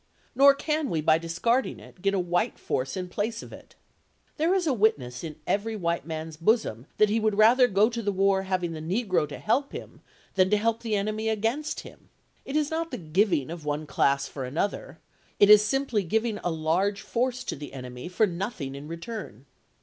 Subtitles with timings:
[0.33, 3.75] Nor can we, by discarding it, get a white force in place of it.
[4.37, 8.01] There is a witness in every white man's bosom that he would rather go to
[8.01, 10.01] the war having the negro to help him
[10.33, 12.09] than to help the enemy against him.
[12.45, 14.97] It is not the giving of one class for another—
[15.39, 19.45] it is simply giving a large force to the enemy for nothing in return.